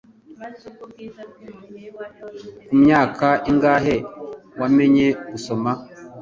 Kumyaka 2.67 3.27
ingahe 3.49 3.95
wamenye 4.59 5.07
gusoma 5.31 5.71